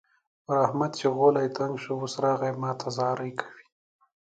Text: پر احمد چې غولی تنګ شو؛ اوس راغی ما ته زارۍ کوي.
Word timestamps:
پر 0.45 0.55
احمد 0.65 0.91
چې 0.99 1.07
غولی 1.15 1.47
تنګ 1.57 1.73
شو؛ 1.83 1.93
اوس 2.01 2.13
راغی 2.23 2.51
ما 2.61 2.71
ته 2.79 2.87
زارۍ 2.97 3.31
کوي. 3.39 3.65